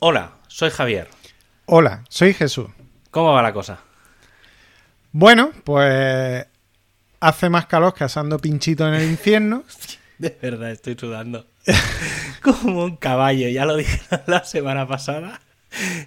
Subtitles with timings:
[0.00, 1.08] Hola, soy Javier.
[1.66, 2.68] Hola, soy Jesús.
[3.10, 3.80] ¿Cómo va la cosa?
[5.12, 6.46] Bueno, pues
[7.20, 9.64] hace más calor que asando pinchito en el infierno.
[10.18, 11.46] De verdad, estoy sudando.
[12.42, 15.40] Como un caballo, ya lo dije la semana pasada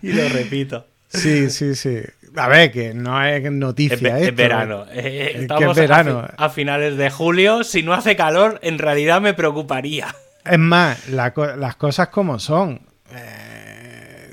[0.02, 0.88] y lo repito.
[1.10, 2.00] Sí, sí, sí.
[2.38, 4.18] A ver, que no es noticia.
[4.18, 4.86] Es, esto, verano.
[4.90, 5.02] ¿eh?
[5.36, 6.20] Eh, estamos es verano.
[6.20, 7.64] A, fi- a finales de julio.
[7.66, 10.16] Si no hace calor, en realidad me preocuparía.
[10.46, 12.82] Es más, la las cosas como son.
[13.14, 13.51] Eh,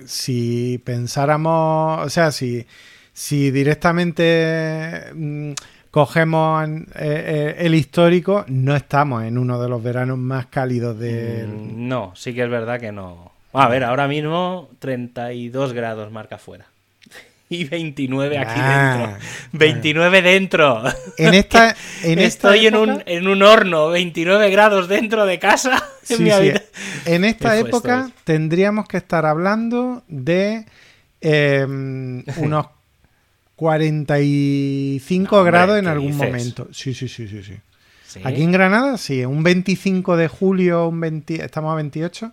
[0.09, 2.66] si pensáramos, o sea, si,
[3.12, 5.53] si directamente mm,
[5.90, 11.49] cogemos eh, eh, el histórico, no estamos en uno de los veranos más cálidos del...
[11.49, 13.32] Mm, No, sí que es verdad que no.
[13.52, 16.66] A ver, ahora mismo 32 grados marca afuera.
[17.50, 19.29] Y 29 aquí Ah, dentro.
[19.52, 20.82] 29 dentro.
[21.16, 25.76] En esta, en esta Estoy en, un, en un horno, 29 grados dentro de casa.
[26.11, 26.36] en Sí, mi sí.
[26.36, 26.62] habita-
[27.07, 30.66] En esta época tendríamos que estar hablando de
[31.22, 31.64] eh,
[32.36, 32.66] unos
[33.56, 36.27] 45 No, hombre, grados en ¿qué algún dices?
[36.27, 36.68] momento.
[36.72, 37.55] Sí, sí, sí, sí, sí.
[38.06, 38.20] Sí.
[38.24, 42.33] Aquí en Granada, sí, un 25 de julio, un 20 estamos a 28,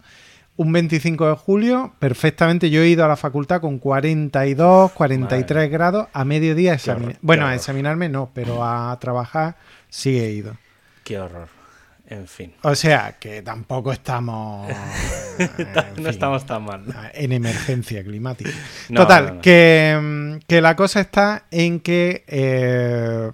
[0.57, 5.69] un 25 de julio, perfectamente yo he ido a la facultad con 42, 43 Madre.
[5.69, 7.17] grados a mediodía a examinar.
[7.21, 9.57] Bueno, a examinarme no, pero a trabajar
[9.89, 10.55] sí he ido.
[11.03, 11.49] Qué horror.
[12.07, 12.53] En fin.
[12.61, 14.69] O sea, que tampoco estamos
[15.39, 16.83] en no fin, estamos tan mal.
[17.13, 18.51] en emergencia climática.
[18.89, 19.41] No, Total, no.
[19.41, 23.31] Que, mm, que la cosa está en que eh,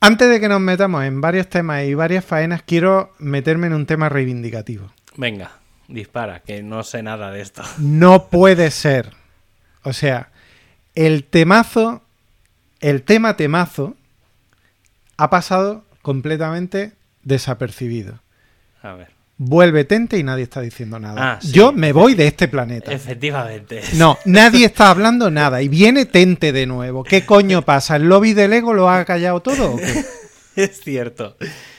[0.00, 3.86] antes de que nos metamos en varios temas y varias faenas, quiero meterme en un
[3.86, 4.90] tema reivindicativo.
[5.16, 5.52] Venga,
[5.90, 7.62] dispara, que no sé nada de esto.
[7.78, 9.10] No puede ser.
[9.82, 10.30] O sea,
[10.94, 12.02] el temazo,
[12.80, 13.96] el tema temazo,
[15.16, 18.20] ha pasado completamente desapercibido.
[18.82, 19.08] A ver.
[19.42, 21.32] Vuelve Tente y nadie está diciendo nada.
[21.32, 21.52] Ah, sí.
[21.52, 22.92] Yo me voy de este planeta.
[22.92, 23.80] Efectivamente.
[23.94, 25.62] No, nadie está hablando nada.
[25.62, 27.04] Y viene Tente de nuevo.
[27.04, 27.96] ¿Qué coño pasa?
[27.96, 29.72] ¿El lobby del ego lo ha callado todo?
[29.74, 30.04] o qué?
[30.56, 31.36] Es cierto.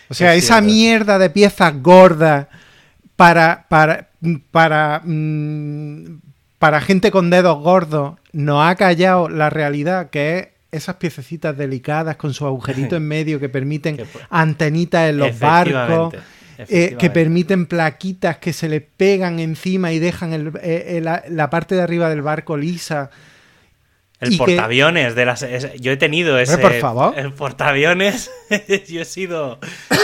[0.10, 0.66] O sea, Es esa cierto.
[0.74, 2.48] mierda de piezas gordas
[3.22, 4.08] para, para,
[4.50, 6.22] para, mm,
[6.58, 12.16] para gente con dedos gordos nos ha callado la realidad que es esas piececitas delicadas
[12.16, 14.00] con su agujerito en medio que permiten
[14.32, 16.16] antenitas en los barcos.
[16.58, 21.50] Eh, que permiten plaquitas que se le pegan encima y dejan el- eh, eh, la,
[21.52, 23.10] parte de arriba del barco lisa.
[24.20, 27.14] El que- portaaviones de las es- yo he tenido ese por favor.
[27.20, 28.32] el portaaviones
[28.90, 29.60] yo he sido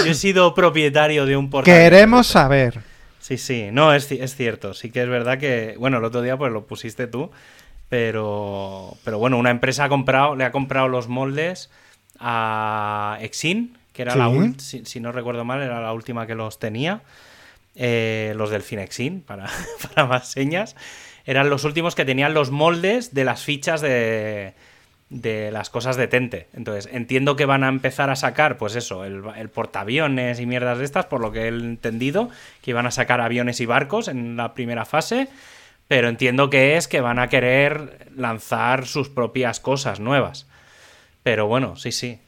[0.05, 1.89] yo he sido propietario de un portaaviones.
[1.91, 2.79] Queremos saber.
[3.27, 4.73] Sí, sí, no, es, ci- es cierto.
[4.73, 7.29] Sí que es verdad que, bueno, el otro día pues lo pusiste tú,
[7.89, 11.69] pero, pero bueno, una empresa ha comprado, le ha comprado los moldes
[12.21, 14.19] a Exin, que era Sí.
[14.19, 17.01] la si, si no recuerdo mal, era la última que los tenía,
[17.75, 19.49] eh, los del Finexin, para,
[19.93, 20.77] para más señas,
[21.25, 24.53] eran los últimos que tenían los moldes de las fichas de,
[25.09, 26.47] de las cosas de Tente.
[26.53, 30.79] Entonces, entiendo que van a empezar a sacar, pues eso, el, el portaaviones y mierdas
[30.79, 32.29] de estas, por lo que he entendido,
[32.61, 35.29] que iban a sacar aviones y barcos en la primera fase,
[35.87, 40.45] pero entiendo que es que van a querer lanzar sus propias cosas nuevas.
[41.23, 42.19] Pero bueno, sí, sí.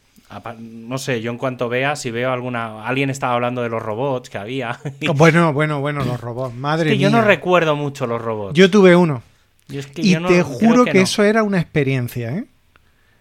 [0.59, 2.85] No sé, yo en cuanto vea, si veo alguna...
[2.85, 4.79] Alguien estaba hablando de los robots que había.
[5.15, 6.53] Bueno, bueno, bueno, los robots.
[6.53, 7.25] Es Madre que yo no mía.
[7.27, 8.53] recuerdo mucho los robots.
[8.53, 9.23] Yo tuve uno.
[9.67, 10.99] Yo es que Y yo no- te juro que, no.
[11.01, 12.45] eso era una experiencia, ¿eh?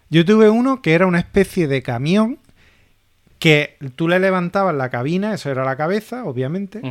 [0.09, 2.39] Yo tuve uno que era una especie de camión
[3.37, 6.81] que tú le levantabas la cabina, eso era la cabeza, obviamente,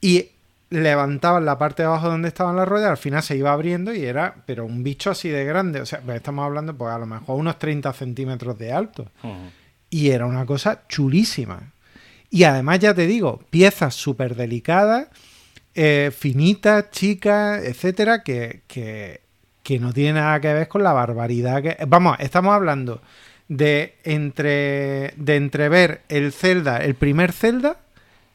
[0.00, 0.30] y
[0.70, 4.04] levantabas la parte de abajo donde estaban las ruedas, al final se iba abriendo y
[4.04, 7.06] era, pero un bicho así de grande, o sea, pues estamos hablando, pues a lo
[7.06, 9.10] mejor unos 30 centímetros de alto.
[9.90, 11.72] Y era una cosa chulísima.
[12.30, 15.08] Y además, ya te digo, piezas súper delicadas,
[15.74, 19.21] eh, finitas, chicas, etcétera, que, que,
[19.62, 21.76] que no tiene nada que ver con la barbaridad que.
[21.86, 23.02] Vamos, estamos hablando
[23.48, 25.14] de entre.
[25.16, 27.76] de entrever el Zelda, el primer Zelda,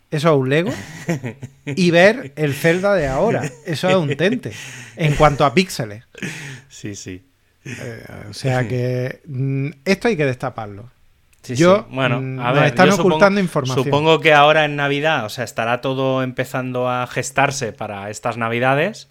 [0.09, 0.71] eso es un Lego,
[1.65, 4.51] y ver el Zelda de ahora, eso es un tente,
[4.95, 6.03] en cuanto a píxeles.
[6.69, 7.23] Sí, sí.
[7.65, 10.89] Eh, o sea que mm, esto hay que destaparlo.
[11.41, 11.95] Sí, Yo, sí.
[11.95, 13.83] bueno, mm, a ver, están yo ocultando supongo, información.
[13.85, 19.09] Supongo que ahora en Navidad, o sea, estará todo empezando a gestarse para estas Navidades.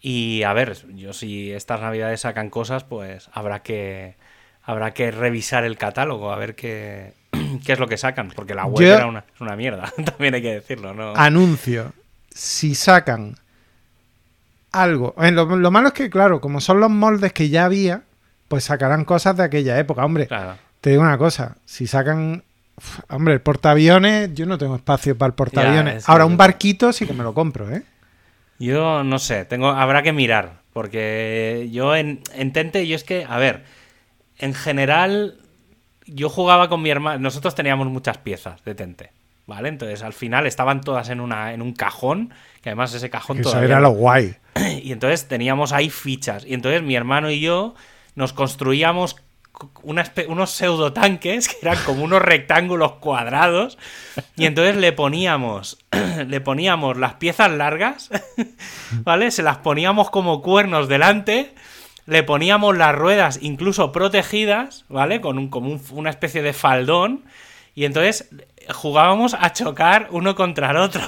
[0.00, 4.16] Y a ver, yo si estas Navidades sacan cosas, pues habrá que
[4.62, 7.14] habrá que revisar el catálogo a ver qué,
[7.64, 10.42] qué es lo que sacan, porque la web Yo- era una, una mierda, también hay
[10.42, 11.14] que decirlo, ¿no?
[11.16, 11.92] Anuncio.
[12.32, 13.34] Si sacan
[14.72, 15.14] algo.
[15.18, 18.02] eh, Lo, lo malo es que, claro, como son los moldes que ya había,
[18.48, 20.04] pues sacarán cosas de aquella época.
[20.04, 20.56] Hombre, Claro.
[20.80, 21.56] te digo una cosa.
[21.64, 22.42] Si sacan.
[22.76, 25.96] uf, Hombre, el portaaviones, yo no tengo espacio para el portaaviones.
[25.96, 27.82] es Ahora, un barquito sí que me lo compro, ¿eh?
[28.60, 33.24] Yo no sé, tengo, habrá que mirar, porque yo en, en Tente, yo es que,
[33.26, 33.64] a ver,
[34.38, 35.38] en general,
[36.06, 39.12] yo jugaba con mi hermano, nosotros teníamos muchas piezas de Tente,
[39.46, 39.70] ¿vale?
[39.70, 43.48] Entonces al final estaban todas en, una, en un cajón, que además ese cajón Eso
[43.48, 43.70] todavía...
[43.70, 44.36] era lo guay.
[44.82, 47.74] Y entonces teníamos ahí fichas, y entonces mi hermano y yo
[48.14, 49.16] nos construíamos
[49.82, 53.78] una espe- unos pseudotanques que eran como unos rectángulos cuadrados
[54.36, 55.78] y entonces le poníamos
[56.26, 58.10] le poníamos las piezas largas
[59.02, 61.54] vale se las poníamos como cuernos delante
[62.06, 67.24] le poníamos las ruedas incluso protegidas vale con un como un- una especie de faldón
[67.74, 68.28] y entonces
[68.74, 71.02] jugábamos a chocar uno contra el otro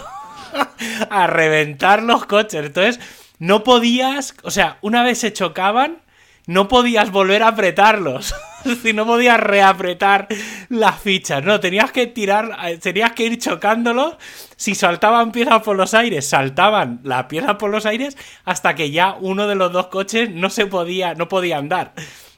[1.10, 2.66] a reventar los coches.
[2.66, 3.00] Entonces
[3.38, 6.01] no podías o sea una vez se chocaban
[6.46, 8.34] no podías volver a apretarlos.
[8.64, 10.28] Decir, no podías reapretar
[10.68, 11.42] las fichas.
[11.42, 14.16] No, tenías que tirar, eh, tenías que ir chocándolos.
[14.56, 19.16] Si saltaban piezas por los aires, saltaban las piezas por los aires hasta que ya
[19.20, 21.92] uno de los dos coches no se podía, no podía andar.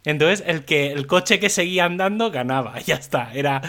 [0.06, 2.74] Entonces, el que el coche que seguía andando ganaba.
[2.86, 3.30] Ya está.
[3.34, 3.60] Era,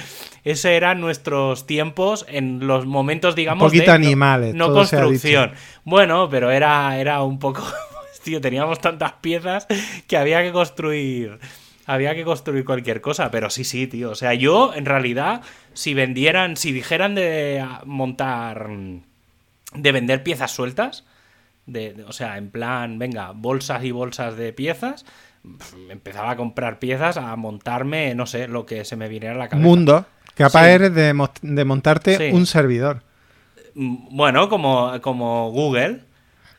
[0.46, 5.52] ese eran nuestros tiempos en los momentos, digamos, poquito de no- animales, no, ha construcción.
[5.84, 7.64] Bueno, pero era, era un poco.
[8.26, 9.68] Tío, teníamos tantas piezas
[10.08, 11.38] que había que construir.
[11.86, 14.10] Había que construir cualquier cosa, pero sí, sí, tío.
[14.10, 15.42] O sea, yo, en realidad,
[15.76, 18.68] si vendieran, si dijeran de montar.
[19.76, 21.04] de vender piezas sueltas,
[21.68, 25.06] de, o sea, en plan, venga, bolsas y bolsas de piezas,
[25.92, 29.50] empezaba a comprar piezas, a montarme, no sé, lo que se me viniera a la
[29.50, 29.68] cabeza.
[29.68, 30.06] Mundo.
[30.34, 30.72] Capaz Sí.
[30.72, 32.36] eres de, mo- de montarte Sí.
[32.36, 33.04] un servidor.
[33.76, 36.02] Mm, Bueno, como, como Google.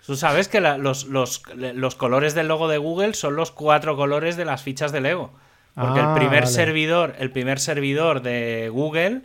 [0.07, 3.97] Tú sabes que la- los, los- los colores del logo de Google son los cuatro
[3.97, 5.33] colores de las fichas de Lego.
[5.75, 6.47] Porque Ah, el primer vale.
[6.55, 9.23] servidor, el primer servidor de Google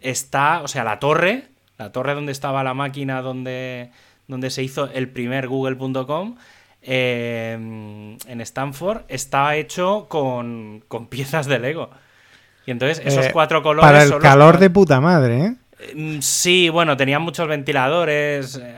[0.00, 1.44] está, o sea, la torre,
[1.78, 3.90] la torre donde estaba la máquina donde,
[4.28, 6.36] donde se hizo el primer google.com
[6.82, 7.52] eh,
[8.26, 11.90] en Stanford, está hecho con, con piezas de Lego.
[12.66, 15.54] Y entonces esos Eh, cuatro colores Para el son calor de puta madre, ¿eh?
[15.94, 18.74] Mm, Sí, bueno, tenían muchos ventiladores, eh,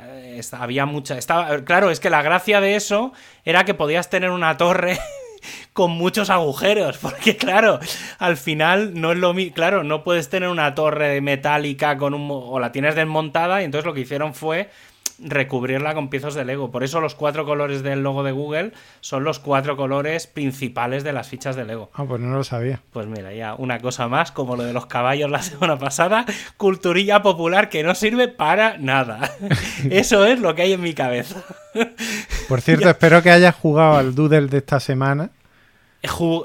[0.52, 1.19] había mucha...
[1.19, 3.12] Estaba, claro, es que la gracia de eso
[3.44, 4.99] era que podías tener una torre
[5.73, 7.81] con muchos agujeros, porque claro,
[8.19, 12.29] al final no es lo mismo, claro, no puedes tener una torre metálica con un...
[12.31, 14.70] o la tienes desmontada y entonces lo que hicieron fue
[15.23, 16.71] recubrirla con piezas de Lego.
[16.71, 21.13] Por eso los cuatro colores del logo de Google son los cuatro colores principales de
[21.13, 21.91] las fichas de Lego.
[21.95, 22.81] Ah, pues no lo sabía.
[22.93, 26.27] Pues mira, ya una cosa más, como lo de los caballos la semana pasada,
[26.57, 29.31] culturilla popular que no sirve para nada.
[29.91, 31.43] Eso es lo que hay en mi cabeza.
[32.49, 35.31] Por cierto, espero que hayas jugado al Doodle de esta semana.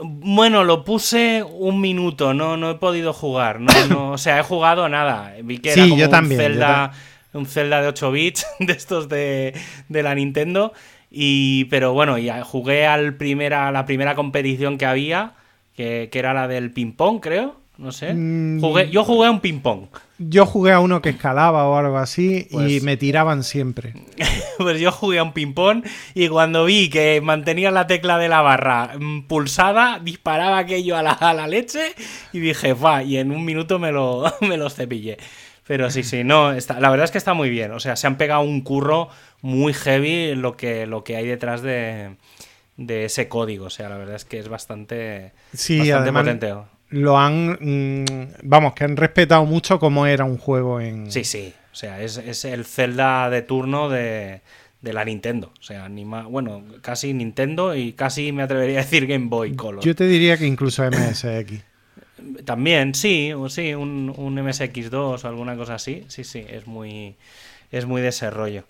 [0.04, 3.60] Bueno, lo puse un minuto, no, no he podido jugar.
[3.60, 5.34] No, no, o sea, he jugado nada.
[5.44, 6.92] Vi que era Sí, como yo un yo Zelda,
[7.38, 9.54] un Zelda de 8 bits de estos de,
[9.90, 10.74] de la Nintendo.
[11.10, 15.34] Y, pero bueno, ya jugué al primera, a la primera competición que había,
[15.76, 17.56] que, que era la del ping-pong, creo.
[17.78, 18.12] No sé.
[18.14, 18.60] Mm.
[18.60, 19.84] Jugué, yo jugué a un ping-pong.
[20.18, 23.94] Yo jugué a uno que escalaba o algo así y Pues- me tiraban siempre.
[24.58, 25.86] Pues yo jugué a un ping-pong
[26.16, 31.04] y cuando vi que mantenía la tecla de la barra mm, pulsada, disparaba aquello a
[31.04, 31.94] la, a la leche
[32.34, 35.20] y dije, va, y en un minuto me, lo, me los cepillé.
[35.68, 37.72] Pero sí, sí, no, está, la verdad es que está muy bien.
[37.72, 39.10] O sea, se han pegado un curro
[39.42, 42.16] muy heavy lo que, lo que hay detrás de,
[42.78, 43.66] de ese código.
[43.66, 46.54] O sea, la verdad es que es bastante, Sí, bastante potente.
[46.90, 47.58] lo han...
[47.60, 51.12] mm, vamos, que han respetado mucho cómo era un juego en...
[51.12, 51.54] Sí, sí.
[51.74, 54.42] O sea, es, es el Zelda de turno de,
[54.82, 55.52] de la Nintendo.
[55.60, 59.56] O sea, ni más, bueno, casi Nintendo y casi me atrevería a decir Game Boy
[59.56, 59.84] Color.
[59.84, 61.62] Yo te diría que incluso MSX.
[62.46, 66.04] También, sí, o sí, un, un MSX2 o alguna cosa así.
[66.08, 67.16] Sí, sí, es muy,
[67.72, 68.64] es muy de ese rollo.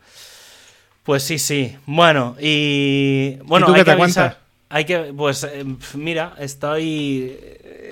[1.04, 1.77] Pues sí, sí.
[1.86, 3.38] Bueno, y.
[3.46, 4.38] Bueno, ¿Y tú hay qué que te avisar-?
[4.68, 5.13] Hay que.
[5.16, 5.63] Pues eh,
[5.94, 7.39] mira, estoy.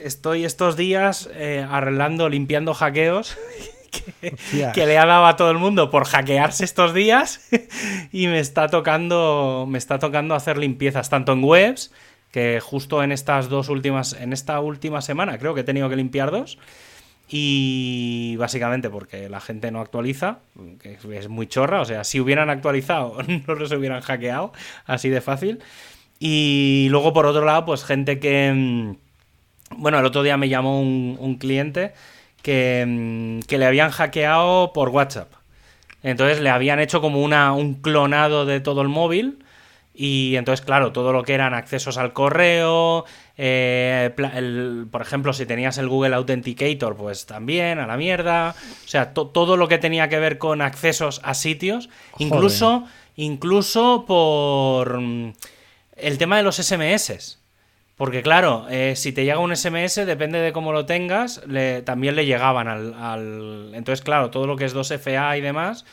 [0.04, 3.38] Estoy estos días eh, arreglando, limpiando hackeos.
[4.22, 4.74] Hostia.
[4.74, 7.48] que le ha dado a todo el mundo por hackearse estos días
[8.12, 11.94] y me está tocando me está tocando hacer limpiezas tanto en webs
[12.36, 15.96] que justo en estas dos últimas en esta última semana creo que he tenido que
[15.96, 16.58] limpiar dos
[17.30, 20.40] y básicamente porque la gente no actualiza
[20.82, 24.52] que es muy chorra o sea si hubieran actualizado no los hubieran hackeado
[24.86, 25.60] así de fácil
[26.20, 29.06] y luego por otro lado pues gente que mm,
[29.78, 31.94] bueno, el otro día me llamó un, un cliente
[32.42, 35.32] que, mm, que le habían hackeado por WhatsApp.
[36.04, 39.44] Entonces le habían hecho como una, un clonado de todo el móvil.
[39.98, 43.06] Y entonces, claro, todo lo que eran accesos al correo,
[43.38, 48.56] eh, el- por ejemplo, si tenías el Google Authenticator, pues también a la mierda.
[48.84, 52.84] O sea, to- todo lo que tenía que ver con accesos a sitios, incluso,
[53.16, 55.34] incluso por mm,
[55.98, 57.38] el tema de los SMS.
[57.96, 61.42] Porque claro, eh, si te llega un SMS, depende de cómo lo tengas,
[61.86, 65.86] también le llegaban al, Entonces, claro, todo lo que es 2FA y demás,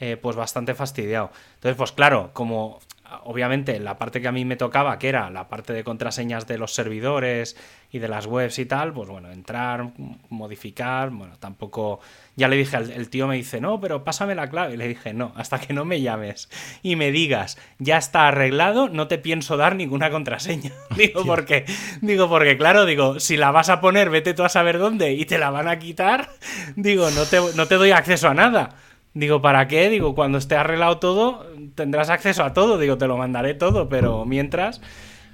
[0.00, 1.30] eh, pues bastante fastidiado.
[1.56, 2.80] Entonces, pues claro, como
[3.24, 6.58] obviamente la parte que a mí me tocaba, que era la parte de contraseñas de
[6.58, 7.56] los servidores
[7.92, 9.90] y de las webs y tal, pues bueno, entrar,
[10.28, 12.00] modificar, bueno, tampoco...
[12.36, 14.74] Ya le dije, al, el tío me dice, no, pero pásame la clave.
[14.74, 16.48] Y le dije, no, hasta que no me llames
[16.82, 20.72] y me digas, ya está arreglado, no te pienso dar ninguna contraseña.
[20.96, 21.64] digo, porque,
[22.00, 25.24] digo, porque claro, digo, si la vas a poner, vete tú a saber dónde y
[25.26, 26.30] te la van a quitar,
[26.76, 28.76] digo, no te, no te doy acceso a nada.
[29.12, 29.88] Digo, ¿para qué?
[29.88, 32.78] Digo, cuando esté arreglado todo, tendrás acceso a todo.
[32.78, 34.80] Digo, te lo mandaré todo, pero mientras.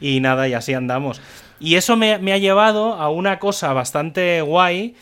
[0.00, 1.20] Y nada, y así andamos.
[1.60, 4.94] Y eso me, ha llevado a una cosa bastante guay.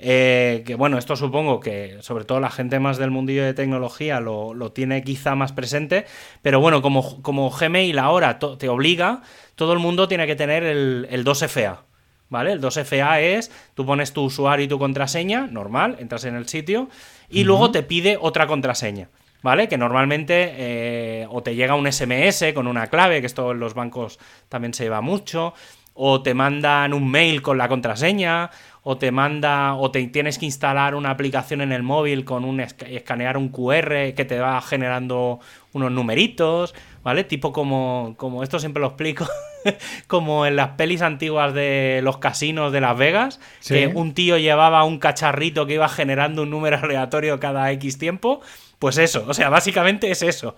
[0.00, 4.20] Eh, que bueno, esto supongo que sobre todo la gente más del mundillo de tecnología
[4.20, 6.04] lo, tiene quizá más presente,
[6.40, 9.22] pero bueno, como, como Gmail ahora te obliga,
[9.56, 11.87] todo el mundo tiene que tener el, el 2FA.
[12.30, 12.52] ¿Vale?
[12.52, 16.88] El 2FA es, tú pones tu usuario y tu contraseña, normal, entras en el sitio,
[17.30, 19.08] y luego te pide otra contraseña.
[19.40, 19.68] ¿Vale?
[19.68, 23.72] Que normalmente eh, o te llega un SMS con una clave, que esto en los
[23.72, 24.18] bancos
[24.48, 25.54] también se lleva mucho,
[26.00, 28.50] o te mandan un mail con la contraseña,
[28.84, 32.60] o te manda, o te tienes que instalar una aplicación en el móvil con un
[32.60, 35.40] escanear un QR que te va generando
[35.72, 37.24] unos numeritos, ¿vale?
[37.24, 39.26] Tipo como, como esto siempre lo explico,
[40.06, 44.84] como en las pelis antiguas de los casinos de Las Vegas, que un tío llevaba
[44.84, 48.40] un cacharrito que iba generando un número aleatorio cada X tiempo,
[48.78, 50.54] pues eso, o sea, básicamente es eso,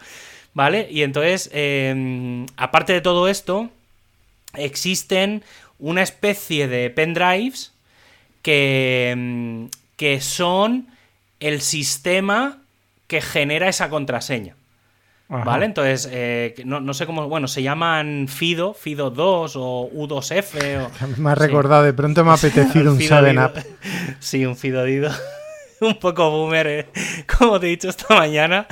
[0.52, 0.86] ¿vale?
[0.90, 3.70] Y entonces, em, aparte de todo esto,
[4.54, 5.42] existen
[5.78, 7.72] una especie de pendrives
[8.42, 10.88] que, em, que son
[11.40, 12.58] el sistema
[13.06, 14.54] que genera esa contraseña.
[15.28, 15.64] ¿Vale?
[15.64, 20.88] Entonces, eh, no, sé cómo, bueno, se llaman FIDO, FIDO 2 o U2F.
[21.18, 23.64] Me ha recordado, de pronto me ha apetecido un 7-Up.
[24.18, 25.12] Sí, un FIDO Dido.
[25.90, 26.86] un poco boomer, eh,
[27.38, 28.66] como te he dicho esta mañana.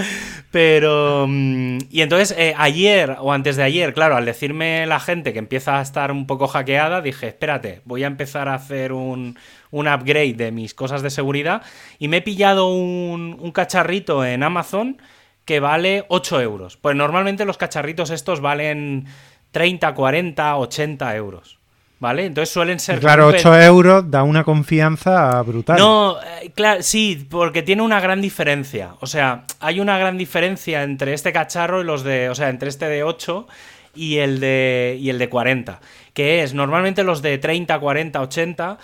[0.50, 1.27] Pero.
[1.29, 5.38] Mm, y entonces, eh, ayer o antes de ayer, claro, al decirme la gente que
[5.38, 9.38] empieza a estar un poco hackeada, dije: espérate, voy a empezar a hacer un,
[9.71, 11.62] un upgrade de mis cosas de seguridad.
[11.99, 15.00] Y me he pillado un, un cacharrito en Amazon
[15.45, 16.77] que vale 8 euros.
[16.77, 19.07] Pues normalmente los cacharritos estos valen
[19.53, 21.58] 30, 40, 80 euros.
[22.00, 22.26] ¿Vale?
[22.26, 23.00] Entonces suelen ser.
[23.00, 25.78] claro, 8 euros da una confianza brutal.
[25.78, 28.95] No, eh, claro, sí, porque tiene una gran diferencia.
[29.00, 32.31] O sea, hay una gran diferencia entre este cacharro y los de.
[32.31, 33.49] O sea, entre este de 8
[33.97, 35.81] y el de, y el de 40.
[36.12, 38.78] Que es, normalmente los de 30, 40, 80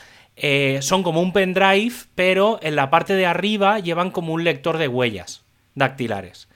[0.81, 4.89] son como un pendrive, pero en la parte de arriba llevan como un lector de
[4.89, 5.45] huellas
[5.75, 6.49] dactilares.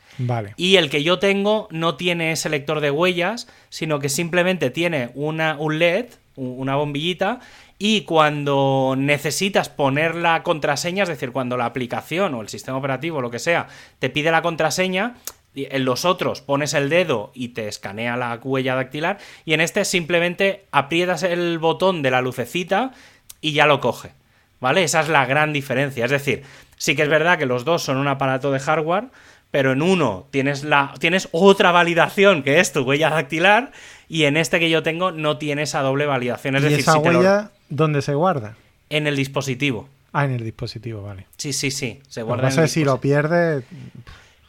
[0.56, 5.10] Y el que yo tengo no tiene ese lector de huellas, sino que simplemente tiene
[5.14, 6.06] una, un LED,
[6.36, 7.40] una bombillita,
[7.78, 13.20] y cuando necesitas poner la contraseña, es decir, cuando la aplicación o el sistema operativo,
[13.20, 13.68] lo que sea,
[14.00, 15.14] te pide la contraseña,
[15.54, 19.84] en los otros pones el dedo y te escanea la huella dactilar, y en este
[19.84, 22.92] simplemente aprietas el botón de la lucecita
[23.40, 24.12] y ya lo coge.
[24.60, 24.82] ¿Vale?
[24.82, 26.04] Esa es la gran diferencia.
[26.04, 26.42] Es decir,
[26.76, 29.04] sí que es verdad que los dos son un aparato de hardware,
[29.50, 33.72] pero en uno tienes, la, tienes otra validación que es tu huella dactilar
[34.08, 36.56] y en este que yo tengo no tiene esa doble validación.
[36.56, 38.56] Es ¿Y decir, esa huella dónde se guarda?
[38.90, 39.88] En el dispositivo.
[40.12, 41.26] Ah, en el dispositivo, vale.
[41.36, 42.00] Sí, sí, sí.
[42.08, 42.44] Se guarda.
[42.44, 43.62] No sé si lo pierde.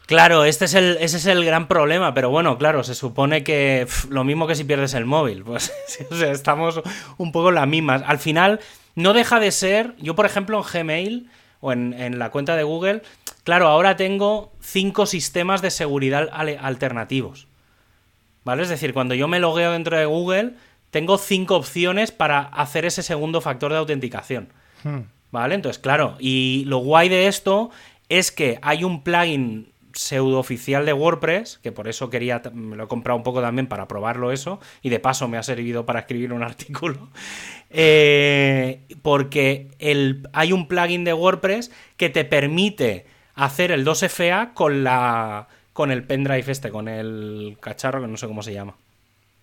[0.06, 3.86] Claro, este es el, ese es el gran problema, pero bueno, claro, se supone que
[4.10, 5.72] lo mismo que si pierdes el móvil, pues
[6.12, 6.82] estamos
[7.18, 8.02] un poco en las mismas.
[8.08, 8.60] Al final,
[8.96, 11.30] no deja de ser, yo por ejemplo en Gmail
[11.62, 13.04] o en, en la cuenta de Google,
[13.50, 17.48] Claro, ahora tengo cinco sistemas de seguridad alternativos.
[18.46, 18.62] ¿Vale?
[18.62, 20.54] Es decir, cuando yo me logueo dentro de Google,
[20.92, 24.50] tengo cinco opciones para hacer ese segundo factor de autenticación.
[24.84, 25.00] Hmm.
[25.32, 25.56] ¿Vale?
[25.56, 27.72] Entonces, claro, y lo guay de esto
[28.08, 32.84] es que hay un plugin pseudo oficial de WordPress, que por eso quería, me lo
[32.84, 36.02] he comprado un poco también para probarlo eso, y de paso me ha servido para
[36.02, 37.10] escribir un artículo,
[37.72, 44.84] eh, porque el, hay un plugin de WordPress que te permite hacer el 2FA con
[44.84, 48.76] la con el pendrive este, con el cacharro que no sé cómo se llama.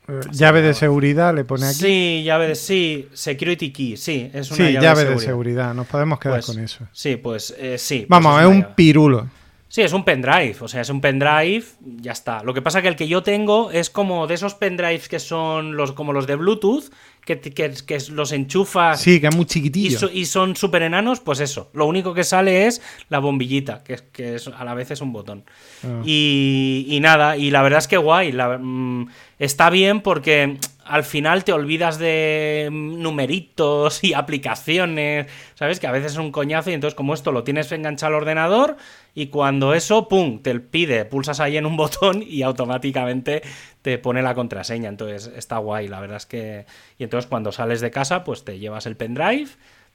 [0.08, 1.74] Eh, llave de seguridad le pone aquí.
[1.74, 5.74] Sí, llave de sí, security key, sí, es una llave, de, seguridad.
[5.74, 6.86] Nos podemos quedar pues, con eso.
[6.92, 8.06] Sí, pues eh, sí.
[8.08, 9.28] Vamos, pues es, un pirulo.
[9.68, 12.42] Sí, es un pendrive, o sea, es un pendrive, ya está.
[12.44, 15.76] Lo que pasa que el que yo tengo es como de esos pendrives que son
[15.76, 16.84] los como los de Bluetooth,
[17.26, 19.98] que, que, que los enchufas Sí, que es muy y, chiquitillo.
[19.98, 21.68] so- y son súper enanos, pues eso.
[21.74, 22.80] Lo único que sale es
[23.10, 25.44] la bombillita, que, es- que es- a la vez es un botón.
[25.84, 26.00] Ah.
[26.04, 28.32] Y, y nada, y la verdad es que guay.
[28.32, 35.80] la- mm, está bien porque al final te olvidas de numeritos y aplicaciones, ¿sabes?
[35.80, 38.76] Que a veces es un coñazo y entonces como esto lo tienes enganchado al ordenador
[39.14, 43.42] y cuando eso, ¡pum!, te pide, pulsas ahí en un botón y automáticamente
[43.82, 44.88] te pone la contraseña.
[44.88, 46.66] Entonces está guay, la verdad es que...
[46.98, 49.50] Y entonces cuando sales de casa, pues te llevas el pendrive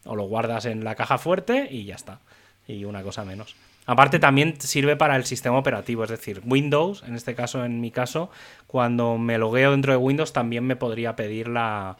[0.05, 2.19] o lo guardas en la caja fuerte y ya está.
[2.67, 3.55] Y una cosa menos.
[3.85, 7.91] Aparte también sirve para el sistema operativo, es decir, Windows, en este caso, en mi
[7.91, 8.29] caso,
[8.67, 11.97] cuando me logueo dentro de Windows también me podría pedir la,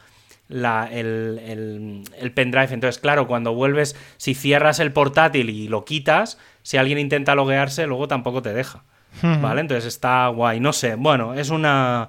[0.48, 2.72] la- el, el- el pendrive.
[2.72, 7.86] Entonces, claro, cuando vuelves, si cierras el portátil y lo quitas, si alguien intenta loguearse,
[7.86, 8.84] luego tampoco te deja.
[9.42, 9.60] ¿Vale?
[9.60, 10.58] Entonces está guay.
[10.60, 12.08] No sé, bueno, es una...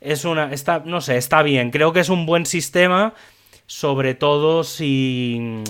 [0.00, 0.52] Es una...
[0.52, 1.70] Está, no sé, está bien.
[1.72, 3.14] Creo que es un buen sistema,
[3.66, 5.64] sobre todo si...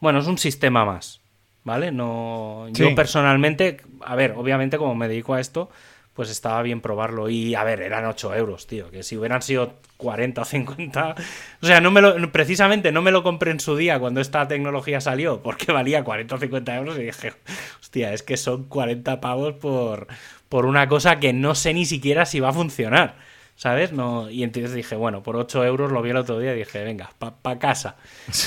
[0.00, 1.20] Bueno, es un sistema más.
[1.66, 1.90] ¿Vale?
[1.90, 2.68] No.
[2.70, 5.68] Yo personalmente, a ver, obviamente como me dedico a esto,
[6.14, 7.28] pues estaba bien probarlo.
[7.28, 8.88] Y a ver, eran 8 euros, tío.
[8.92, 11.16] Que si hubieran sido 40 o 50.
[11.60, 14.46] O sea, no me lo, precisamente no me lo compré en su día cuando esta
[14.46, 16.96] tecnología salió, porque valía 40 o 50 euros.
[16.98, 17.32] Y dije,
[17.80, 20.06] hostia, es que son 40 pavos por,
[20.48, 23.16] por una cosa que no sé ni siquiera si va a funcionar.
[23.56, 23.90] ¿Sabes?
[23.90, 26.84] No, y entonces dije, bueno, por 8 euros lo vi el otro día y dije,
[26.84, 27.96] venga, pa, pa casa.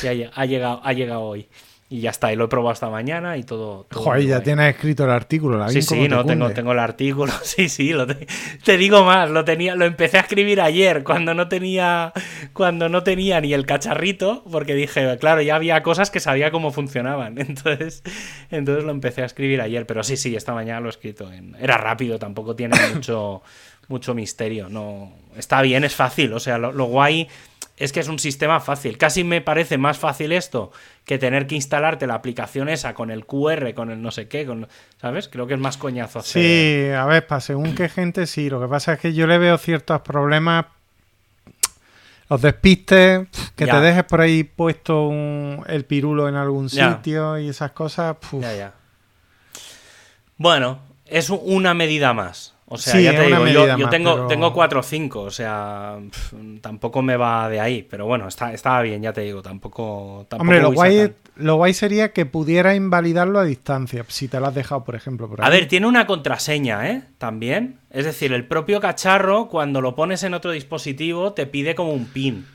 [0.04, 1.50] Y ha, lle- ha llegado, ha llegado hoy.
[1.92, 3.88] Y ya está, y lo he probado hasta mañana y todo.
[3.90, 5.58] todo Joder, ya tienes escrito el artículo.
[5.58, 7.34] La Sí, sí, te no, tengo, tengo el artículo.
[7.44, 8.28] Sí, sí, lo te,
[8.64, 12.14] te digo más, lo tenía, lo empecé a escribir ayer cuando no tenía,
[12.54, 16.72] cuando no tenía ni el cacharrito, porque dije, claro, ya había cosas que sabía cómo
[16.72, 17.38] funcionaban.
[17.40, 18.04] Entonces,
[18.52, 19.88] entonces lo empecé a escribir ayer.
[19.88, 21.32] Pero sí, sí, esta mañana lo he escrito.
[21.32, 23.42] En, era rápido, tampoco tiene mucho,
[23.88, 24.70] mucho misterio.
[24.70, 26.34] No, está bien, es fácil.
[26.34, 27.28] O sea, lo, lo guay
[27.80, 28.98] es que es un sistema fácil.
[28.98, 30.72] Casi me parece más fácil esto
[31.06, 34.46] que tener que instalarte la aplicación esa con el QR, con el no sé qué,
[34.46, 34.68] con,
[35.02, 35.28] ¿sabes?
[35.30, 36.44] Creo que es más coñazo hacer.
[36.44, 38.50] Sí, a ver, para según qué gente sí.
[38.50, 40.66] Lo que pasa es que yo le veo ciertos problemas.
[42.30, 43.72] Los despistes, que Ya.
[43.74, 46.94] te dejes por ahí puesto un- el pirulo en algún Ya.
[46.98, 48.18] sitio y esas cosas.
[48.34, 48.74] Ya, ya.
[50.38, 52.54] Bueno, es una medida más.
[52.72, 54.84] O sea, Sí, ya te digo, yo, medida yo más, tengo, pero- tengo 4 o
[54.84, 55.98] 5, o sea,
[56.62, 57.84] tampoco me va de ahí.
[57.90, 60.26] Pero bueno, está, estaba bien, ya te digo, tampoco.
[60.30, 64.48] tampoco Hombre, lo guay, lo guay sería que pudiera invalidarlo a distancia, si te lo
[64.48, 65.44] has dejado, por ejemplo, por.
[65.44, 67.02] A ver, tiene una contraseña, ¿eh?
[67.18, 67.78] También.
[67.90, 72.06] Es decir, el propio cacharro, cuando lo pones en otro dispositivo, te pide como un
[72.06, 72.46] pin.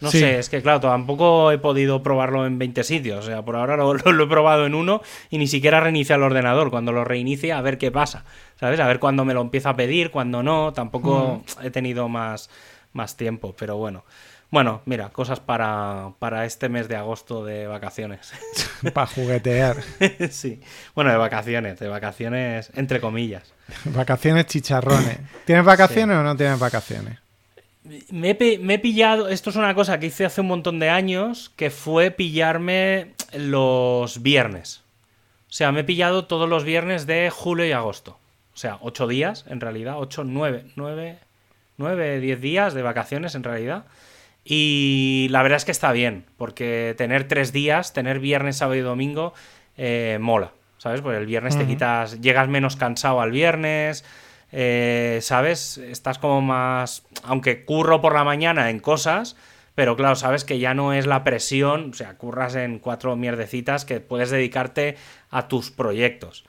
[0.00, 0.18] No Sí.
[0.18, 3.20] sé, es que claro, tampoco he podido probarlo en 20 sitios.
[3.24, 6.16] O sea, por ahora lo, lo- lo he probado en uno y ni siquiera reinicia
[6.16, 6.70] el ordenador.
[6.70, 8.24] Cuando lo reinicie, a ver qué pasa.
[8.60, 8.80] ¿Sabes?
[8.80, 10.72] A ver cuándo me lo empieza a pedir, cuándo no.
[10.72, 12.50] Tampoco he tenido más,
[12.92, 14.04] más tiempo, pero bueno.
[14.50, 18.32] Bueno, mira, cosas para, para este mes de agosto de vacaciones.
[18.94, 19.76] Para juguetear.
[20.30, 20.60] sí.
[20.94, 23.52] Bueno, de vacaciones, de vacaciones entre comillas.
[23.86, 25.18] vacaciones chicharrones.
[25.44, 27.18] ¿Tienes vacaciones o no tienes vacaciones?
[28.10, 30.78] Me he, pi- me he pillado, esto es una cosa que hice hace un montón
[30.78, 34.82] de años, que fue pillarme los viernes.
[35.48, 38.18] O sea, me he pillado todos los viernes de julio y agosto.
[38.54, 41.18] O sea, ocho días, en realidad, ocho, nueve, nueve,
[41.76, 43.84] nueve, diez días de vacaciones, en realidad.
[44.44, 48.82] Y la verdad es que está bien, porque tener tres días, tener viernes, sábado y
[48.82, 49.32] domingo,
[49.76, 51.00] eh, mola, ¿sabes?
[51.00, 54.04] Porque el viernes te quitas, llegas menos cansado al viernes,
[54.52, 55.78] eh, ¿sabes?
[55.78, 59.34] Estás como más, aunque curro por la mañana en cosas,
[59.74, 63.84] pero claro, sabes que ya no es la presión, o sea, curras en cuatro mierdecitas
[63.84, 64.96] que puedes dedicarte
[65.30, 66.44] a tus proyectos.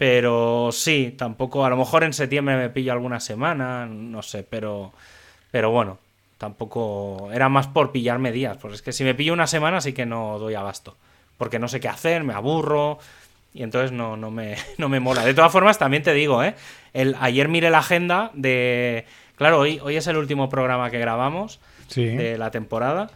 [0.00, 4.94] Pero sí, tampoco, a lo mejor en septiembre me pillo alguna semana, no sé, pero,
[5.50, 5.98] pero bueno,
[6.38, 9.92] tampoco, era más por pillarme días, porque es que si me pillo una semana sí
[9.92, 10.96] que no doy abasto,
[11.36, 12.98] porque no sé qué hacer, me aburro,
[13.52, 15.22] y entonces no, no, me, no me mola.
[15.22, 16.54] De todas formas, también te digo, ¿eh?
[16.94, 19.04] El, ayer miré la agenda de...
[19.36, 22.06] Claro, hoy, hoy es el último programa que grabamos Sí.
[22.06, 23.10] de la temporada.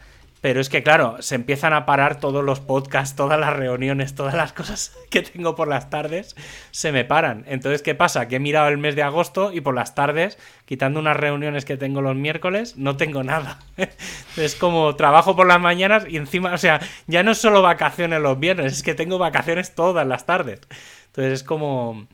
[0.45, 4.35] Pero es que, claro, se empiezan a parar todos los podcasts, todas las reuniones, todas
[4.35, 6.37] las cosas que tengo por las tardes,
[6.71, 7.45] se me paran.
[7.49, 8.29] Entonces, ¿qué pasa?
[8.29, 11.79] Que he mirado el mes de agosto y por las tardes, quitando unas reuniones que
[11.79, 13.59] tengo los miércoles, no tengo nada.
[14.37, 18.21] Es como trabajo por las mañanas y encima, o sea, ya no es solo vacaciones
[18.21, 20.61] los viernes, es que tengo vacaciones todas las tardes.
[21.07, 22.07] Entonces es como...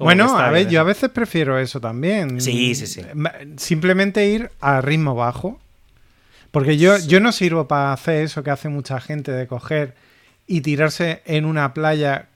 [0.00, 2.40] Bueno, a ver, yo a veces prefiero eso también.
[2.40, 3.02] Sí, sí, sí.
[3.58, 5.60] Simplemente ir a ritmo bajo.
[6.56, 9.94] Porque yo, yo no sirvo para hacer eso que hace mucha gente de coger
[10.46, 12.30] y tirarse en una playa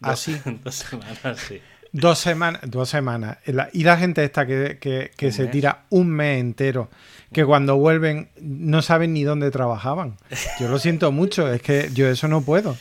[0.00, 0.40] así.
[0.62, 1.60] Dos semanas, sí.
[1.90, 3.38] Dos semanas, dos semanas.
[3.72, 6.88] Y la gente esta que, se tira un mes entero,
[7.32, 10.18] que cuando vuelven no saben ni dónde trabajaban.
[10.60, 12.76] Yo lo siento mucho, es que yo eso no puedo.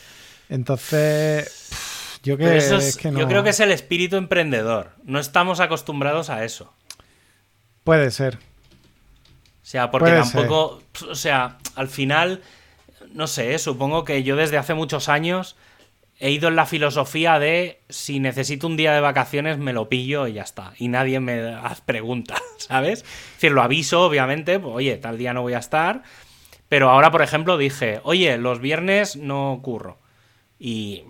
[0.47, 2.59] Entonces, yo, que,
[3.01, 4.91] yo creo que es el espíritu emprendedor.
[5.05, 6.71] No estamos acostumbrados a eso.
[7.83, 8.37] Puede ser.
[9.67, 12.41] O sea, porque tampoco, o sea, al final,
[13.12, 15.58] no sé, supongo que yo desde hace muchos años
[16.19, 20.25] he ido en la filosofía de si necesito un día de vacaciones me lo pillo
[20.25, 20.71] y ya está.
[20.77, 22.99] Y nadie me hace preguntas, ¿sabes?
[22.99, 26.01] Es decir, lo aviso, obviamente, pues, oye, tal día no voy a estar.
[26.69, 29.97] Pero ahora, por ejemplo, dije, oye, los viernes no curro.
[30.58, 31.03] Y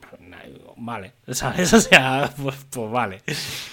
[0.77, 1.73] vale, ¿sabes?
[1.73, 3.21] O sea, pues, pues, vale.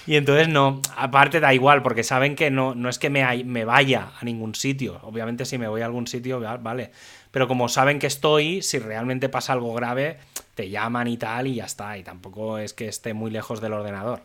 [0.07, 3.65] Y entonces no, aparte da igual, porque saben que no, no es que me, me
[3.65, 4.99] vaya a ningún sitio.
[5.03, 6.91] Obviamente si me voy a algún sitio, vale.
[7.31, 10.19] Pero como saben que estoy, si realmente pasa algo grave,
[10.55, 11.99] te llaman y tal y ya está.
[11.99, 14.23] Y tampoco es que esté muy lejos del ordenador.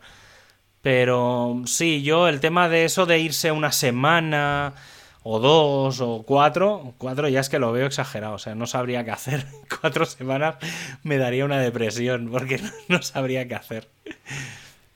[0.82, 4.74] Pero sí, yo el tema de eso de irse una semana
[5.22, 9.04] o dos o cuatro, cuatro ya es que lo veo exagerado, o sea, no sabría
[9.04, 9.46] qué hacer.
[9.80, 10.56] Cuatro semanas
[11.02, 13.88] me daría una depresión porque no sabría qué hacer.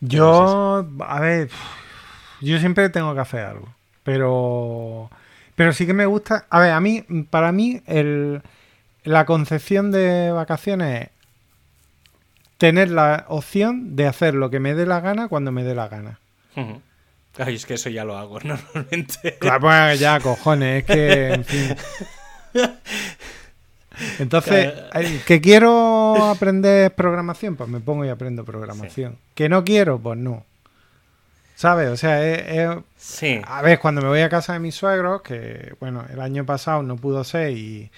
[0.00, 1.50] Yo, a ver,
[2.40, 3.68] yo siempre tengo que hacer algo,
[4.02, 5.10] pero,
[5.54, 8.42] pero sí que me gusta, a ver, a mí, para mí, el,
[9.04, 11.08] la concepción de vacaciones
[12.58, 15.88] tener la opción de hacer lo que me dé la gana cuando me dé la
[15.88, 16.18] gana.
[17.38, 19.36] Ay, es que eso ya lo hago normalmente.
[19.38, 21.76] Claro, pues ya, cojones, es que, en fin.
[24.18, 24.72] Entonces,
[25.26, 27.56] ¿que quiero aprender programación?
[27.56, 29.18] Pues me pongo y aprendo programación.
[29.34, 29.98] ¿Que no quiero?
[29.98, 30.44] Pues no.
[31.54, 31.88] ¿Sabes?
[31.88, 33.40] O sea, es, sí.
[33.46, 36.82] a ver, cuando me voy a casa de mis suegros, que bueno, el año pasado
[36.82, 37.90] no pudo ser y,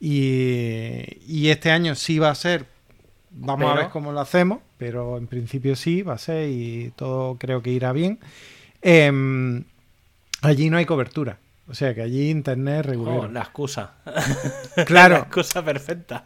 [0.00, 2.64] y, este año sí va a ser
[3.38, 7.36] Vamos a ver cómo lo hacemos, pero en principio sí, va a ser y todo
[7.36, 8.18] creo que irá bien.
[8.88, 9.64] Em,
[10.42, 11.38] allí no hay cobertura.
[11.68, 13.16] O sea que allí internet regular.
[13.18, 13.94] Oh, la excusa.
[14.86, 15.14] Claro.
[15.14, 16.24] la excusa perfecta.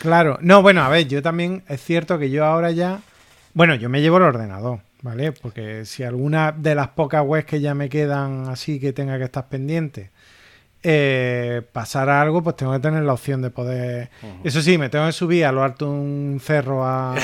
[0.00, 0.36] Claro.
[0.40, 3.00] No, bueno, a ver, yo también es cierto que yo ahora ya.
[3.54, 5.30] Bueno, yo me llevo el ordenador, ¿vale?
[5.30, 9.24] Porque si alguna de las pocas webs que ya me quedan así que tenga que
[9.24, 10.10] estar pendiente
[10.82, 14.10] eh, pasara algo, pues tengo que tener la opción de poder.
[14.42, 17.14] Eso sí, me tengo que subir a lo alto un cerro a,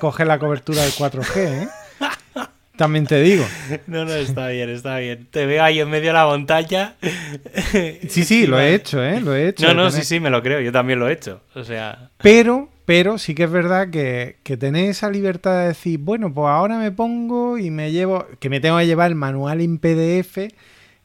[0.00, 1.68] coger la cobertura del 4G, ¿eh?
[2.78, 3.44] También te digo.
[3.88, 5.26] No, no, está bien, está bien.
[5.30, 6.94] Te veo ahí en medio de la montaña.
[8.08, 9.20] Sí, sí, lo he hecho, ¿eh?
[9.20, 9.66] Lo he hecho.
[9.66, 10.60] No, no, sí, sí, me lo creo.
[10.60, 11.42] Yo también lo he hecho.
[11.54, 12.10] O sea.
[12.22, 16.46] Pero, pero sí que es verdad que, que tenéis esa libertad de decir, bueno, pues
[16.46, 18.26] ahora me pongo y me llevo.
[18.38, 20.38] Que me tengo que llevar el manual en PDF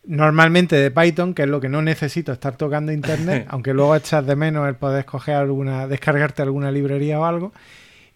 [0.06, 4.26] normalmente de Python, que es lo que no necesito estar tocando internet, aunque luego echas
[4.26, 7.54] de menos el poder escoger alguna, descargarte alguna librería o algo,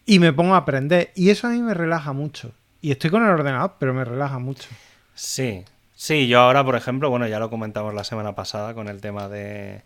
[0.06, 1.12] y me pongo a aprender.
[1.15, 2.52] Y eso a mí me relaja mucho.
[2.82, 4.70] Y estoy con el ordenador, pero me relaja mucho.
[5.13, 5.63] Sí,
[5.96, 9.28] sí, yo ahora, por ejemplo, bueno, ya lo comentamos la semana pasada con el tema
[9.30, 9.82] de,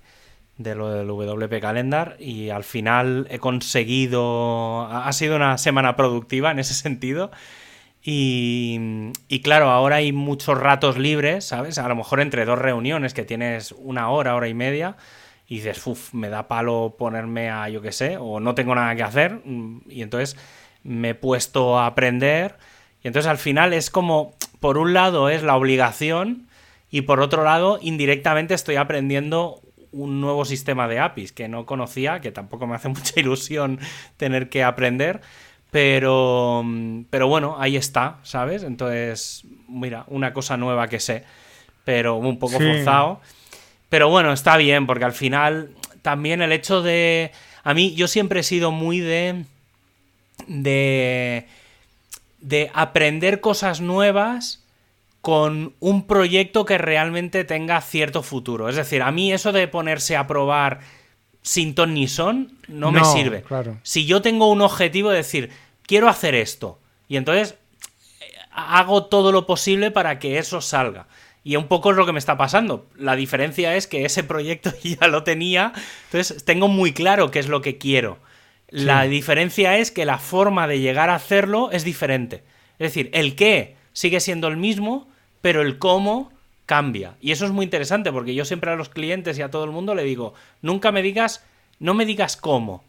[0.58, 6.52] de lo del WP Calendar y al final he conseguido, ha sido una semana productiva
[6.52, 7.32] en ese sentido
[8.04, 11.78] y, claro, ahora hay muchos ratos libres, ¿sabes?
[11.78, 14.96] A lo mejor entre dos reuniones que tienes una hora, hora y media,
[15.48, 18.96] y dices, uff, me da palo ponerme a, yo qué sé, o no tengo nada
[18.96, 19.42] que hacer,
[19.88, 20.36] y entonces
[20.84, 22.56] me he puesto a aprender,
[23.04, 26.48] y entonces al final es como, por un lado es la obligación,
[26.92, 29.62] y por otro lado, indirectamente estoy aprendiendo
[29.94, 33.80] un nuevo sistema de APIs que no conocía, que tampoco me hace mucha ilusión
[34.18, 35.22] tener que aprender,
[35.72, 36.66] pero,
[37.10, 38.64] pero bueno, ahí está, ¿sabes?
[38.64, 41.24] Entonces, mira, una cosa nueva que sé,
[41.86, 43.22] pero un poco forzado.
[43.88, 47.32] Pero bueno, está bien, porque al final también el hecho de...
[47.64, 49.46] A mí yo siempre he sido muy de...
[50.48, 51.48] de...
[52.42, 54.64] de aprender cosas nuevas
[55.22, 58.68] con un proyecto que realmente tenga cierto futuro.
[58.70, 60.80] Es decir, a mí eso de ponerse a probar
[61.44, 63.44] sin ton ni son no, me sirve.
[63.84, 65.52] Si yo tengo un objetivo de decir,
[65.84, 67.56] quiero hacer esto, y entonces
[68.20, 71.08] eh, hago todo lo posible para que eso salga.
[71.44, 72.86] Y un poco es lo que me está pasando.
[72.96, 75.74] La diferencia es que ese proyecto ya lo tenía,
[76.06, 78.18] entonces tengo muy claro qué es lo que quiero.
[78.72, 82.44] La diferencia es que la forma de llegar a hacerlo es diferente.
[82.80, 85.08] Es decir, el qué sigue siendo el mismo,
[85.42, 86.32] pero el cómo
[86.66, 87.16] cambia.
[87.20, 89.72] Y eso es muy interesante porque yo siempre a los clientes y a todo el
[89.72, 91.44] mundo le digo, nunca me digas,
[91.80, 92.84] no me digas cómo,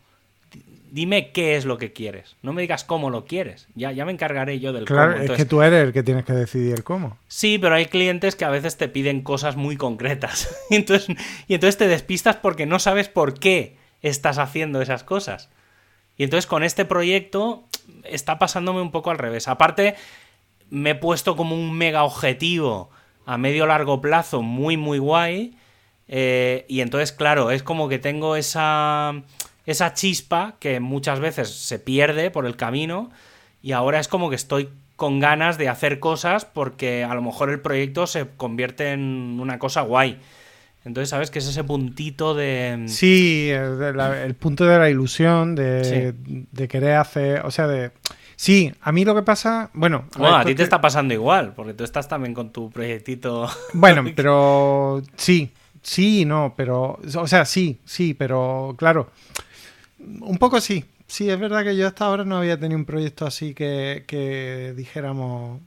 [0.92, 2.36] dime qué es lo que quieres.
[2.42, 3.66] No me digas cómo lo quieres.
[3.74, 5.00] Ya, ya me encargaré yo del cómo.
[5.00, 7.18] Claro, es que tú eres el que tienes que decidir el cómo.
[7.26, 10.54] Sí, pero hay clientes que a veces te piden cosas muy concretas.
[10.70, 11.16] y, entonces,
[11.48, 15.48] y entonces te despistas porque no sabes por qué estás haciendo esas cosas.
[16.16, 17.64] Y entonces con este proyecto
[18.04, 19.48] está pasándome un poco al revés.
[19.48, 19.94] Aparte,
[20.70, 22.90] me he puesto como un mega objetivo
[23.26, 25.56] a medio largo plazo muy, muy guay.
[26.08, 29.22] Eh, y entonces, claro, es como que tengo esa,
[29.66, 33.10] esa chispa que muchas veces se pierde por el camino.
[33.62, 37.50] Y ahora es como que estoy con ganas de hacer cosas porque a lo mejor
[37.50, 40.20] el proyecto se convierte en una cosa guay.
[40.84, 41.30] Entonces, ¿sabes?
[41.30, 42.84] Que es ese puntito de...
[42.88, 46.12] Sí, el, punto de la ilusión, de,
[46.50, 47.92] de, querer hacer, o sea, de...
[48.34, 50.06] Sí, a mí lo que pasa, bueno...
[50.16, 53.48] A bueno, a ti te está pasando igual, porque tú estás también con tu proyectito...
[53.74, 56.98] Bueno, pero sí, sí, no, pero...
[57.16, 59.10] O sea, sí, sí, pero claro,
[59.98, 60.84] un poco sí.
[61.06, 64.72] Sí, es verdad que yo hasta ahora no había tenido un proyecto así que, que
[64.74, 65.60] dijéramos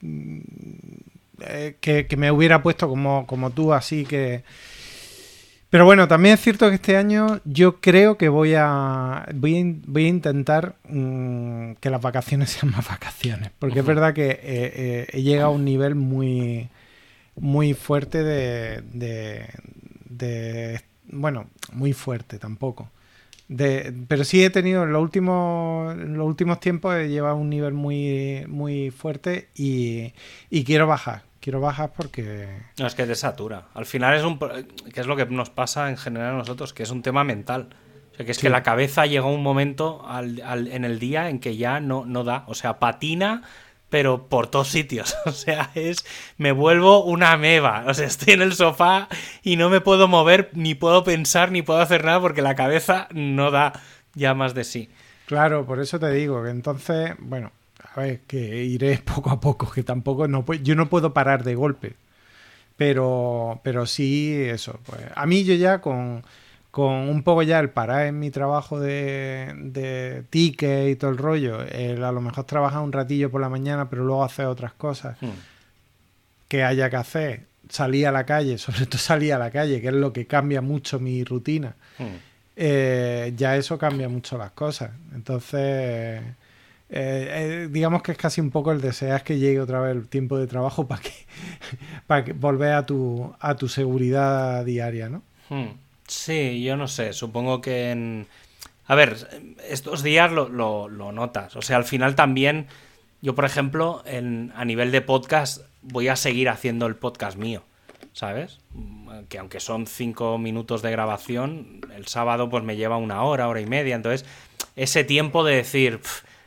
[0.00, 0.40] mm,
[1.40, 4.44] eh, que, me hubiera puesto como, como tú, así que...
[5.70, 10.06] Pero bueno, también es cierto que este año yo creo que voy a voy voy
[10.06, 15.06] a intentar mm, que las vacaciones sean más vacaciones, porque es verdad que eh, eh,
[15.12, 16.70] he llegado a un nivel muy
[17.36, 19.46] muy fuerte de, de,
[20.08, 22.90] de bueno, muy fuerte tampoco.
[23.48, 27.48] De, pero sí he tenido en los últimos, en los últimos tiempos he llevado un
[27.48, 30.12] nivel muy, muy fuerte y,
[30.50, 32.46] y quiero bajar quiero bajar porque...
[32.78, 33.68] No, es que te satura.
[33.72, 34.38] Al final es un...
[34.38, 37.70] que es lo que nos pasa en general a nosotros, que es un tema mental.
[38.12, 41.56] O sea, que es que la cabeza llega un momento en el día en que
[41.56, 42.44] ya no, no da.
[42.48, 43.44] O sea, patina,
[43.88, 45.16] pero por todos sitios.
[45.24, 46.04] O sea, es...
[46.36, 47.84] Me vuelvo una meba.
[47.86, 49.08] O sea, estoy en el sofá
[49.42, 53.08] y no me puedo mover, ni puedo pensar, ni puedo hacer nada porque la cabeza
[53.14, 53.72] no da
[54.12, 54.90] ya más de sí.
[55.24, 57.52] Claro, por eso te digo que entonces, bueno,
[58.26, 61.94] que iré poco a poco, que tampoco no yo no puedo parar de golpe.
[62.76, 64.78] Pero, pero sí, eso.
[64.86, 66.22] Pues, a mí yo ya con,
[66.70, 71.18] con un poco ya el parar en mi trabajo de, de ticket y todo el
[71.18, 74.74] rollo, el a lo mejor trabajar un ratillo por la mañana, pero luego hacer otras
[74.74, 75.28] cosas hmm.
[76.46, 79.88] que haya que hacer, salir a la calle, sobre todo salir a la calle, que
[79.88, 82.04] es lo que cambia mucho mi rutina, hmm.
[82.54, 84.92] eh, ya eso cambia mucho las cosas.
[85.14, 86.22] Entonces
[86.90, 90.08] eh, eh, digamos que es casi un poco el desear que llegue otra vez el
[90.08, 91.12] tiempo de trabajo para que,
[92.06, 95.22] para volver a tu, a tu seguridad diaria, ¿no?
[95.50, 95.68] Hmm.
[96.06, 98.26] Sí, yo no sé, supongo que en...
[98.86, 99.16] A ver,
[99.68, 102.68] estos días lo, lo, notas, o sea, al final también,
[103.20, 107.62] yo por ejemplo, en, a nivel de podcast, voy a seguir haciendo el podcast mío,
[108.14, 108.60] ¿sabes?
[109.28, 113.60] Que aunque son cinco minutos de grabación, el sábado pues me lleva una hora, hora
[113.60, 114.26] y media, entonces
[114.74, 116.00] ese tiempo de decir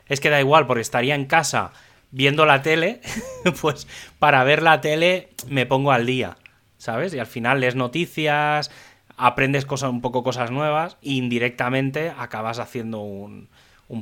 [0.08, 1.72] es que da igual, porque estaría en casa
[2.12, 3.00] viendo la tele,
[3.60, 3.88] pues
[4.18, 6.36] para ver la tele me pongo al día,
[6.78, 7.12] ¿sabes?
[7.14, 8.70] Y al final lees noticias,
[9.16, 13.48] aprendes cosas, un poco cosas nuevas, e indirectamente acabas haciendo un,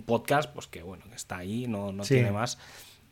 [0.06, 2.58] podcast, pues que bueno, que está ahí, no, tiene más.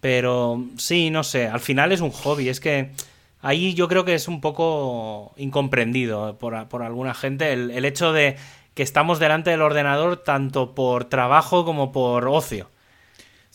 [0.00, 2.92] Pero sí, no sé, al final es un hobby, es que
[3.40, 8.36] ahí yo creo que es un poco incomprendido por, alguna gente el, el hecho de
[8.74, 12.70] que estamos delante del ordenador tanto por trabajo como por ocio.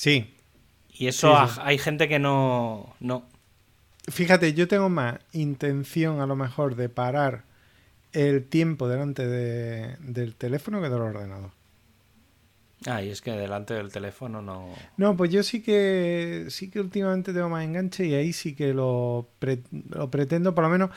[0.04, 0.36] Sí.
[0.92, 3.24] Y eso hay gente que no, no.
[4.12, 7.46] Fíjate, yo tengo más intención a lo mejor de parar
[8.12, 11.52] el tiempo delante de, del teléfono que del ordenador.
[12.86, 14.76] Ah, y es que delante del teléfono no.
[14.98, 18.74] No, pues yo sí que sí que últimamente tengo más enganche y ahí sí que
[18.74, 19.30] lo,
[19.90, 20.90] lo pretendo, por lo menos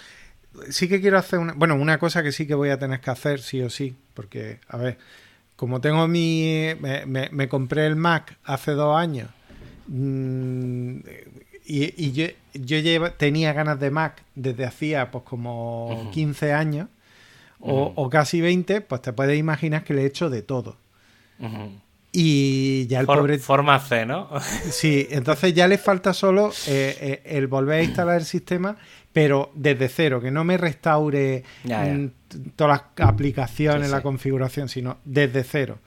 [0.68, 1.52] sí que quiero hacer una.
[1.52, 4.58] Bueno, una cosa que sí que voy a tener que hacer, sí o sí, porque,
[4.66, 4.98] a ver,
[5.56, 6.74] como tengo mi...
[6.78, 9.30] Me, compré el Mac hace dos años
[9.88, 10.98] mm,
[11.64, 16.88] y, yo, yo tenía ganas de Mac desde hacía pues como 15 años
[17.58, 20.76] o, casi 20, pues te puedes imaginar que le he hecho de todo.
[22.12, 23.38] Y ya el pobre...
[23.38, 24.30] Forma C, ¿no?
[24.70, 28.76] sí, entonces ya le falta solo eh, eh, el volver a instalar el sistema,
[29.16, 32.06] pero desde cero, que no me restaure mm,
[32.54, 35.78] todas las aplicaciones, la configuración, sino desde cero.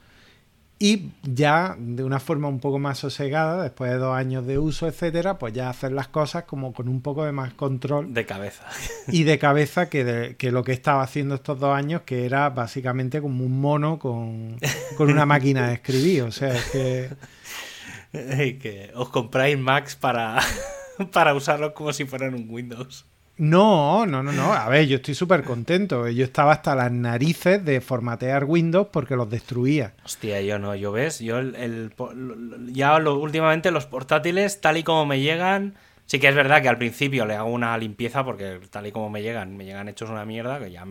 [0.80, 4.88] Y ya de una forma un poco más sosegada, después de dos años de uso,
[4.88, 8.12] etcétera, pues ya hacer las cosas como con un poco de más control.
[8.12, 8.66] De cabeza.
[9.06, 13.20] Y de cabeza que, que lo que estaba haciendo estos dos años, que era básicamente
[13.20, 14.58] como un mono con,
[14.98, 16.22] una máquina de escribir.
[16.24, 17.10] O sea, es que.
[18.60, 20.40] que os compráis Macs para,
[21.12, 23.06] para usarlos como si fueran un Windows.
[23.40, 24.52] No, no, no, no.
[24.52, 26.06] A ver, yo estoy súper contento.
[26.10, 29.94] Yo estaba hasta las narices de formatear Windows porque los destruía.
[30.04, 31.90] Hostia, yo no, yo ves, yo el,
[32.66, 35.74] ya últimamente los portátiles, tal y como me llegan,
[36.04, 39.08] sí que es verdad que al principio le hago una limpieza porque tal y como
[39.08, 40.84] me llegan, me llegan hechos una mierda, que ya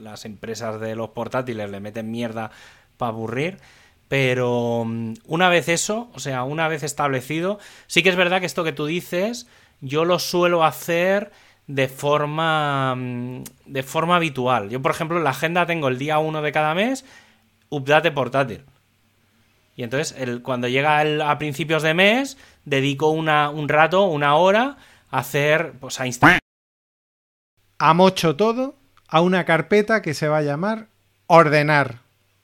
[0.00, 2.50] las empresas de los portátiles le meten mierda
[2.96, 3.58] para aburrir.
[4.08, 8.46] Pero mm, una vez eso, o sea, una vez establecido, sí que es verdad que
[8.46, 9.46] esto que tú dices,
[9.82, 11.30] yo lo suelo hacer
[11.68, 14.70] de forma mm, de forma habitual.
[14.70, 17.04] Yo, por ejemplo, en la agenda tengo el día 1 de cada mes,
[17.68, 18.64] update portátil.
[19.76, 21.00] Y entonces, el, cuando llega
[21.30, 24.76] a principios de mes, dedico una, un rato, una hora,
[25.10, 26.40] a hacer, pues a instalar.
[27.78, 28.74] Amocho todo
[29.06, 30.88] a una carpeta que se va a llamar
[31.28, 32.00] ordenar.